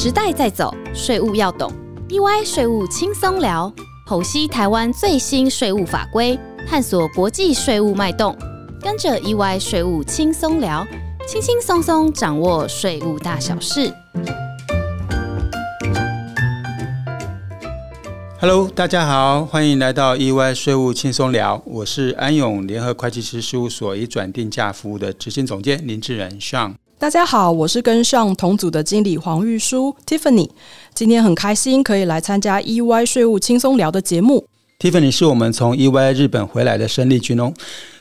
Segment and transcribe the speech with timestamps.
[0.00, 1.72] 时代在走，税务要懂。
[2.08, 3.74] EY 税务轻松聊，
[4.06, 8.38] 剖析台湾最新税务法规，探索国际税务脉动。
[8.80, 10.86] 跟着 EY 税务轻松聊，
[11.26, 13.92] 轻轻松松掌握税务大小事。
[18.40, 26.74] Hello，大家好，欢迎来到 EY 税务轻松聊，我是安永联合会计师事务所以转定价服务的执行总监林志仁 Sean。
[27.00, 30.50] 大家好，我是跟上同组的经理黄玉书 Tiffany。
[30.92, 34.44] 今天很开心可以来参加 EY 税务轻松聊的节目。
[34.80, 37.52] Tiffany 是我们从 EY 日本回来的生力军哦。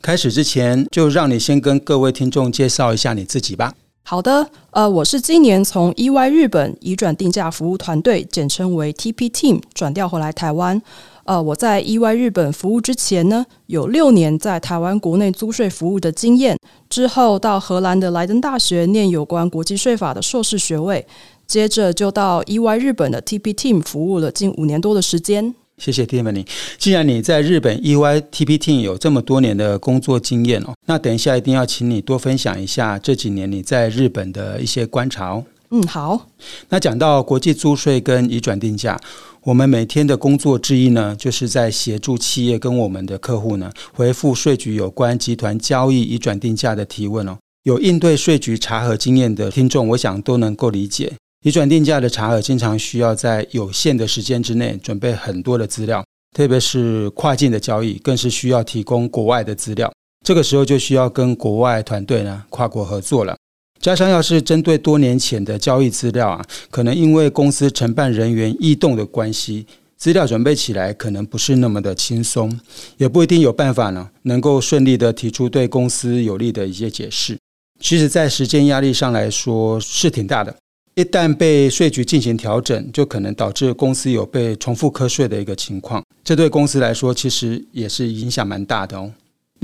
[0.00, 3.74] 开始之前，就让你先跟各位听众介绍一下你自己吧。
[4.04, 10.80] 好的，呃，我是今年从 EY 日本移转定价服务团队，简称为 TP Team 转调回来台湾。
[11.24, 21.06] 呃，我在 EY 日本服务之前呢，有六年在台湾国内租税服务的经验，之后到荷兰的莱登大学念有关国际税法的硕士学位，
[21.46, 25.54] 接着就到 EY 日本的 TP Team 服务了近五年多的时间。
[25.78, 26.46] 谢谢 Tiffany。
[26.78, 35.44] 既然你在日本 EY TP Team 有这么多年的工作经验哦，那等一下一定要请你多分享一下这几年你在日本的一些观察哦。
[35.70, 36.28] 嗯，好。
[36.68, 38.96] 那讲到国际租税跟移转定价，
[39.44, 47.36] 我们每天的工作之一呢，就是在协助企业跟我们的客户呢，回复税局有关集团交易已转定价的提问哦。
[47.64, 51.12] 有应对税局查核经验的听众，我想都能够理解。
[51.44, 56.02] 已转定价的查核经常需要在有限的时间之内准备很多的资料，
[56.34, 59.92] 特别是跨境的交易，更是需要提供国外的资料。
[60.24, 63.36] 这个时候就需要跟国外团队呢跨国合作了。
[63.84, 69.66] 加上要是针对多年前的交易资料啊，可能因为公司承办人员异动的关系，
[69.98, 72.58] 资料准备起来可能不是那么的轻松，
[72.96, 77.36] 也不一定有办法呢能够顺利的提出对公司有利的一些解释。
[77.78, 80.56] 其实，在时间压力上来说是挺大的。
[80.94, 89.12] 一旦被税局进行调整，就可能导致公司有被重复课税的一个情况，这对公司来说其实也是影响蛮大的哦。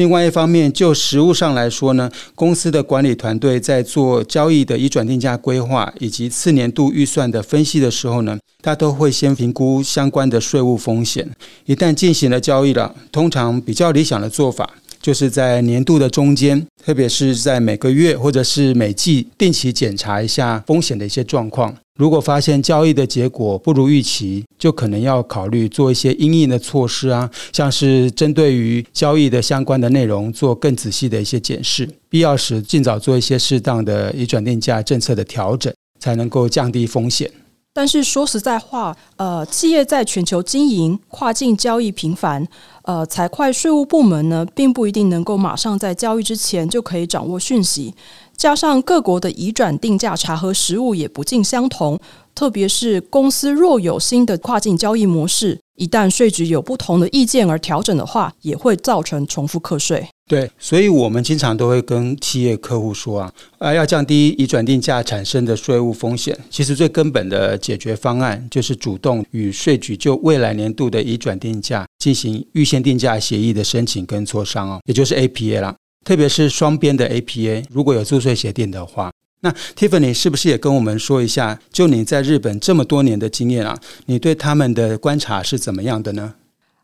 [0.00, 11.28] 另外一方面，就实务上来说呢，公司的管理团队在做交易的移转定价规划以及次年度预算的分析的时候呢，他都会先评估相关的税务风险。
[11.66, 14.70] 一旦进行了交易了，通常比较理想的做法。
[15.02, 21.74] 就是在年度的中间，特别是在每个月或者是每季定期检查一下风险的一些状况。
[22.00, 37.30] 如果发现交易的结果不如预期，就可能要考虑做一些应应的措施啊，像是针对于交易的相关的内容做更仔细的一些检视，必要时尽早做一些适当的移转定价政策的调整，才能够降低风险。
[37.74, 42.44] 但是说实在话，呃，企业在全球经营、跨境交易频繁，
[42.82, 47.94] 呃，财会税务部门呢，并不一定能够马上在交易之前就可以掌握讯息。
[48.40, 52.00] 加上各国的移转定价查核实务也不尽相同，
[52.34, 60.08] 特别是公司若有新的跨境交易模式，一旦税局有不同的意见而调整的话，也会造成重复课税。
[60.26, 75.76] 对，所以我们经常都会跟企业客户说啊，呃，要降低移转定价产生的税务风险，其实最根本的解决方案就是主动与税局就未来年度的移转定价进行预先定价协议的申请跟磋商哦，也就是 APA 啦。
[76.10, 79.12] 特别是双边的 APA，如果有注税协定的话，
[79.42, 86.34] 那 Tiffany 是不是也跟我们说一下，就你在日本这么多年的经验啊，你对他们的观察是怎么样的呢？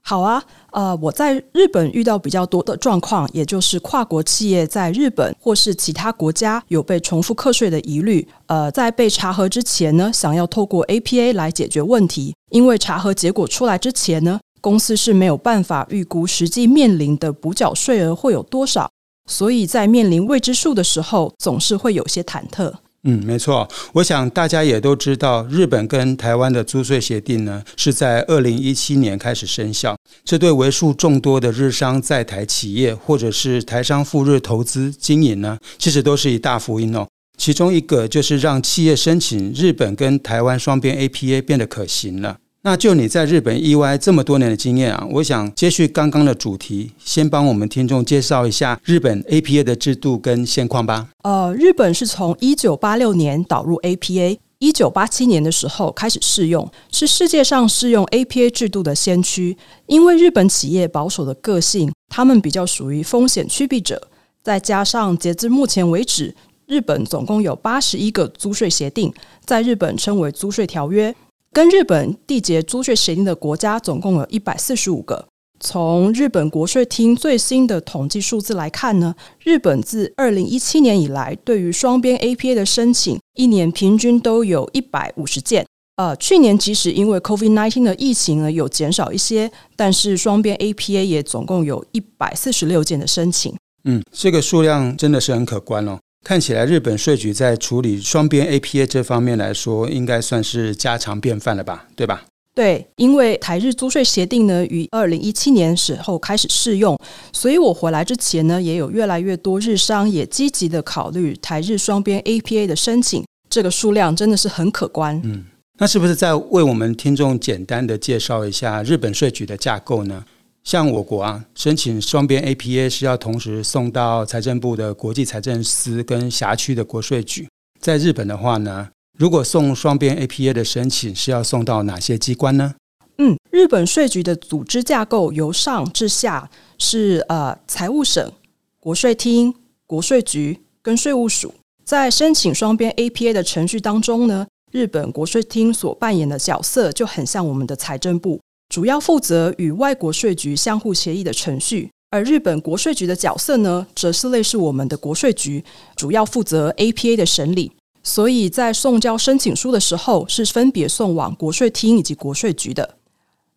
[0.00, 8.28] 好啊，呃，我在日本遇到比较多的状况，也就是跨国企业在日本或是其他国家有被重复课税的疑虑。
[8.46, 18.88] 呃，在被查核之前呢，想要透过 APA 来解决问题，因为查核结果出来之前呢，公司是没有办法预估实际面临的补缴税额会有多少，
[19.26, 22.72] 所以在面临未知数的时候，总是会有些忐忑。
[23.08, 29.96] 嗯，没错，我想大家也都知道，日本跟台湾的租税协定呢，是在二零一七年开始生效。
[30.24, 37.06] 这对为数众多的日商在台企业或者是台商赴日投资经营呢，其实都是一大福音哦。
[37.38, 42.38] 其中一个就是让企业申请日本跟台湾双边 APA 变得可行了。
[42.66, 51.06] 那就你在日本 EY 这么多年的经验啊，我想接续刚刚的主题，先帮我们听众介绍一下日本 APA 的制度跟现况吧。
[51.22, 59.56] 呃，日本是从一九八六年导入 APA，一九八七年的时候开始试用，是世界上适用 APA 制度的先驱。
[59.86, 64.08] 因为日本企业保守的个性，他们比较属于风险趋避者，
[64.42, 66.34] 再加上截至目前为止，
[66.66, 69.14] 日本总共有八十一个租税协定，
[69.44, 71.14] 在日本称为租税条约。
[71.56, 75.26] 跟日本缔结租税协定的国家总共有一百四十五个，
[75.58, 85.64] 从日本国税厅最新的统计数字来看呢，日本自二零一七年以来，对于双边 APA 的申请，一年平均都有一百五十件。
[85.96, 93.56] 呃，去年即使因为 COVID-19 的疫情呢有减少一些，但是双边 APA 也总共有一百四十六件的申请。
[93.84, 95.98] 嗯，这个数量真的是很可观哦。
[96.26, 101.86] 看起来日本税局在处理双边 APA 这方面来说，应该算是家常便饭了吧？
[101.94, 102.24] 对吧？
[102.52, 106.98] 对，因为台日租税协定呢于二零一七年时候开始适用，
[107.32, 115.22] 所以我回来之前呢，也有越来越多日商也积极的考虑台日双边 APA 的申请，这个数量真的是很可观。
[115.22, 115.44] 嗯，
[115.78, 120.24] 那是不是再为我们听众简单的介绍一下日本税局的架构呢？
[120.66, 127.48] 像我国啊，申请双边 APA 是要同时送到财政部的国际财政司跟辖区的国税局，
[127.80, 128.88] 在日本的话呢？
[129.16, 132.74] 如果送双边 APA 的申请是要送到哪些机关呢？
[133.18, 138.32] 嗯，日本税局的组织架构由上至下是呃财务省、
[138.80, 139.54] 国税厅、
[139.86, 141.54] 国税局跟税务署。
[141.84, 155.64] 在申请双边 APA 的程序当中呢，日本国税厅所扮演的角色就很像我们的财政部，主要负责与外国税局相互协议的程序；而日本国税局的角色呢，则是类似我们的国税局，
[155.94, 157.72] 主要负责 APA 的审理。
[158.02, 162.96] 所以在送交申请书的时候，是分别送往国税厅以及国税局的。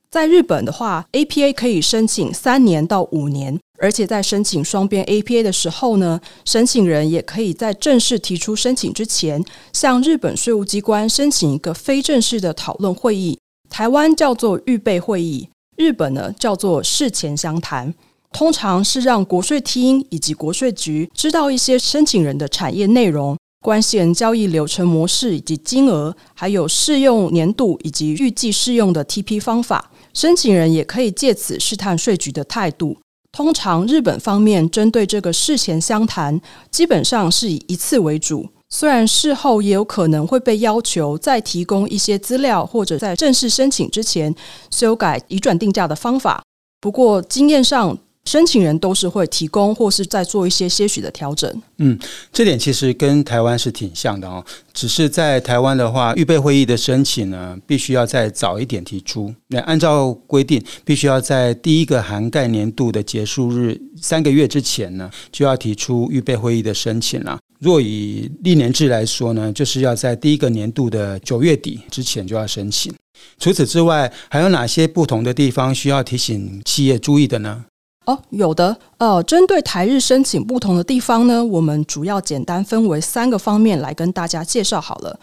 [0.10, 13.38] 在日本的话，APA 可以申请三年到五年，而且在申请双边 APA 的时候呢，申请人也可以在正式提出申请之前，向日本税务机关申请一个非正式的讨论会议。
[13.70, 17.94] 台湾叫做预备会议，日本呢叫做事前相谈，
[18.32, 23.38] 通常是让国税厅以及国税局知道一些申请人的产业内容。
[23.62, 32.98] 关系人交易流程模式以及金额，还有适用年度以及预计适用的 TP 方法，申请人也可以借此试探税局的态度。
[33.34, 36.40] 通常日本方面针对这个事前相谈，
[36.72, 38.50] 基本上是以一次为主。
[38.70, 44.34] 虽然事后也有可能会被要求再提供一些资料，或者在正式申请之前
[44.70, 46.44] 修改移转定价的方法。
[46.80, 47.98] 不过经验上。
[48.26, 51.52] 申请人都是会提供，或是在做一些些许的调整。
[51.78, 51.98] 嗯，
[52.32, 54.46] 这点其实跟台湾是挺像的哦。
[54.72, 59.34] 只是在台湾的话，预备会议的申请呢，必须要再早一点提出。
[59.48, 67.40] 那按照规定，必须要在第一个涵盖年度的结束日三个月之前呢，就要提出预备会议的申请了。
[67.60, 72.94] 若以历年制来说呢，就是要在第一个年度的九月底之前就要申请。
[73.38, 77.66] 除此之外，还有哪些不同的地方需要提醒企业注意的呢？
[78.06, 78.78] 哦，有的。
[78.98, 85.20] 呃，针对台日申请不同的地方呢，我们主要简单分为三个方面来跟大家介绍好了。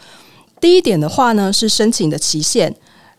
[0.61, 2.75] 第一点的话呢，是申请的期限。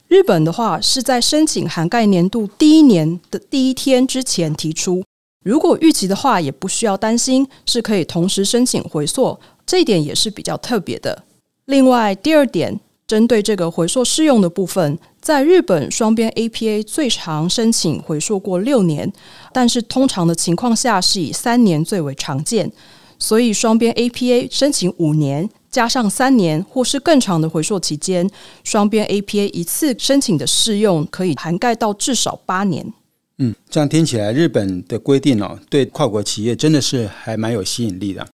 [0.06, 5.04] 日本的话是在申请涵盖年度第一年的第一天之前提出，
[5.44, 9.38] 如果逾期的话，也不需要担心，是可以同时申请回溯。
[9.64, 11.24] 这一点也是比较特别的。
[11.66, 14.98] 另外，第二点，针对这个回溯适用的部分。
[15.20, 19.12] 在日本，双边 APA 最长申请回溯过六年，
[19.52, 22.72] 但是通常的情况下是以三年最为常见。
[23.18, 28.28] 所以，双边 APA 申请五年加上三年或是更长的回溯期间，
[28.64, 32.92] 双边 APA 一次申请的适用可以涵盖到至少八年。
[33.38, 38.26] 嗯，这样听起来，日本的规定哦，对跨国企业真的是还蛮有吸引力的。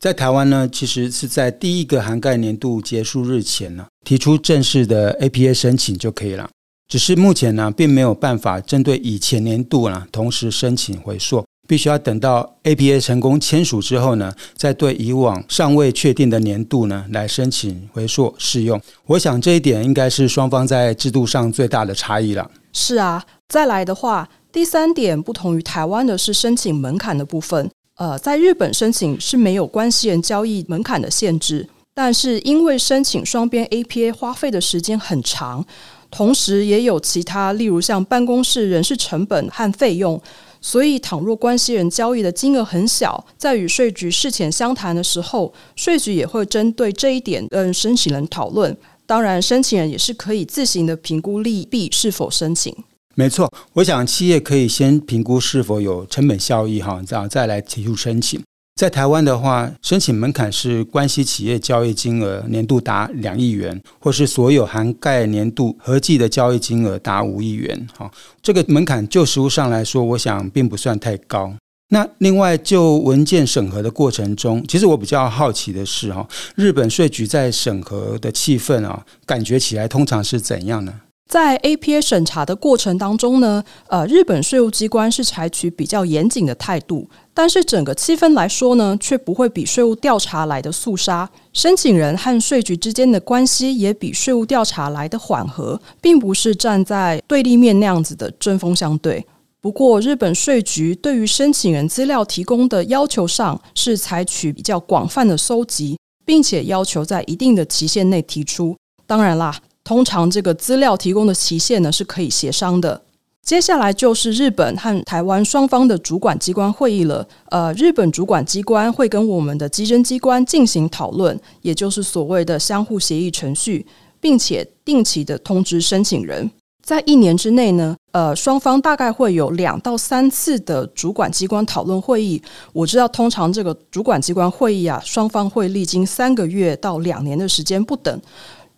[0.00, 6.48] 在台湾呢，其实是在第一个涵盖年度结束日前呢，提出正式的 APA 申请就可以了。
[6.88, 18.80] 只是目前呢，并没有办法针对以前年度呢同时申请回溯，必须要等到 APA 成功签署之后呢，再对以往尚未确定的年度呢来申请回溯适用。
[19.06, 22.50] 我想这一点应该是双方在制度上最大的差异了。
[22.72, 27.70] 是啊，再来的话，第三点不同于台湾的是申请门槛的部分。
[27.96, 35.66] 呃，在日本申请是没有关系人交易门槛的限制，但是因为申请双边 APA 花费的时间很长，
[36.10, 40.20] 同时也有其他，例如像办公室人事成本和费用，
[40.60, 48.76] 所以倘若关系人交易的金额很小，在与税局事前相谈的时候，税局也会针对这一点跟申请人讨论。
[49.06, 52.72] 当然，申请人也是可以自行的评估利弊是否申请。
[53.18, 58.40] 没错，我想企业可以先评估是否有成本效益，哈，这样再来提出申请。
[58.76, 67.88] 在台湾的话，申请门槛是关系企业交易金额年度达两亿元，或是所有涵盖年度合计的交易金额达五亿元。
[67.96, 68.08] 哈，
[68.40, 71.52] 这个门槛就实务上来说，我想并不算太高。
[71.88, 80.94] 那另外就文件审核的过程中，其实我比较好奇的是，哈，日本税局在审核的气氛啊，感觉起来通常是怎样呢？
[81.28, 91.28] 在 APA 审查的过程当中呢，呃，日本税务机关是采取比较严谨的态度，但是整个气氛来说呢，却不会比税务调查来的肃杀。
[91.52, 99.26] 申请人和税局之间的关系也比税务调查来的缓和，并不是站在对立面那样子的针锋相对。
[99.60, 108.74] 不过，日本税局对于申请人资料提供的要求上，是采取比较广泛的搜集，并且要求在一定的期限内提出。
[109.06, 109.54] 当然啦。
[109.88, 113.00] 通常这个资料提供的期限呢是可以协商的。
[113.42, 117.26] 接下来就是日本和台湾双方的主管机关会议了。
[117.46, 123.86] 呃，日本主管机关会跟我们的稽征机关进行讨论，也就是所谓的相互协议程序，
[124.20, 126.50] 并且定期的通知申请人。
[126.84, 132.42] 在一年之内呢，呃，双方大概会有两到三次的主管机关讨论会议。
[132.74, 138.20] 我知道，通常这个主管机关会议啊，双方会历经三个月到两年的时间不等。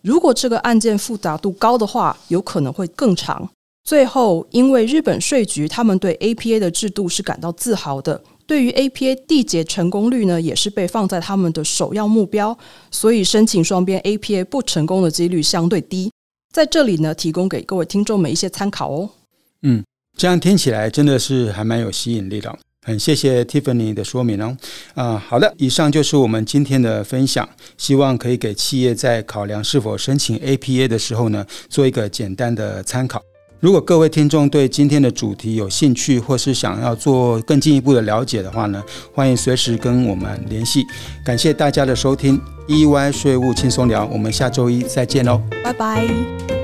[0.02, 3.48] 如果这个案件复杂度高的话，有可能会更长。
[3.84, 12.56] 最后，因为日本税局他们对 APA 的制度是感到自豪的，对于 APA 缔结成功率呢，也是被放在他们的首要目标，
[12.90, 16.10] 所以申请双边 APA 不成功的几率相对低。
[16.52, 19.10] 在这里呢，提供给各位听众们一些参考哦。
[19.62, 19.82] 嗯，
[20.16, 22.58] 这样听起来真的是还蛮有吸引力的。
[22.82, 24.56] 很谢谢 Tiffany 的说明哦。
[24.94, 33.22] 啊，好的，以上就是我们今天的分享，希望可以给企业在考量是否申请 APA 的时候呢，做一个简单的参考。
[33.60, 38.82] 如果各位听众对今天的主题有兴趣，或是想要做更进一步的了解的话呢，
[39.12, 40.82] 欢迎随时跟我们联系。
[41.22, 46.59] 感谢大家的收听，EY 税务轻松聊，我们下周一再见喽，拜拜。